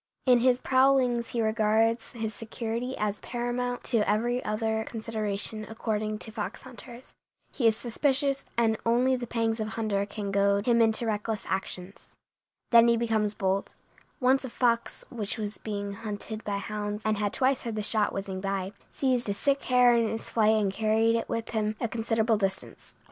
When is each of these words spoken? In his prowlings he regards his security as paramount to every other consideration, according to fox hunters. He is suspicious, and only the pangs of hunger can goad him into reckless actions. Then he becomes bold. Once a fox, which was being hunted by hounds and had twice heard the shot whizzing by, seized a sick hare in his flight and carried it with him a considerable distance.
In 0.25 0.39
his 0.39 0.57
prowlings 0.57 1.27
he 1.27 1.43
regards 1.43 2.13
his 2.13 2.33
security 2.33 2.97
as 2.97 3.19
paramount 3.19 3.83
to 3.83 3.97
every 4.09 4.43
other 4.43 4.83
consideration, 4.83 5.63
according 5.69 6.17
to 6.17 6.31
fox 6.31 6.63
hunters. 6.63 7.13
He 7.51 7.67
is 7.67 7.77
suspicious, 7.77 8.43
and 8.57 8.79
only 8.83 9.15
the 9.15 9.27
pangs 9.27 9.59
of 9.59 9.67
hunger 9.67 10.07
can 10.07 10.31
goad 10.31 10.65
him 10.65 10.81
into 10.81 11.05
reckless 11.05 11.45
actions. 11.47 12.17
Then 12.71 12.87
he 12.87 12.97
becomes 12.97 13.35
bold. 13.35 13.75
Once 14.19 14.43
a 14.43 14.49
fox, 14.49 15.05
which 15.11 15.37
was 15.37 15.59
being 15.59 15.93
hunted 15.93 16.43
by 16.43 16.57
hounds 16.57 17.03
and 17.05 17.19
had 17.19 17.31
twice 17.31 17.61
heard 17.61 17.75
the 17.75 17.83
shot 17.83 18.11
whizzing 18.11 18.41
by, 18.41 18.71
seized 18.89 19.29
a 19.29 19.35
sick 19.35 19.63
hare 19.65 19.93
in 19.95 20.07
his 20.09 20.31
flight 20.31 20.55
and 20.55 20.73
carried 20.73 21.15
it 21.15 21.29
with 21.29 21.49
him 21.49 21.75
a 21.79 21.87
considerable 21.87 22.37
distance. 22.37 22.95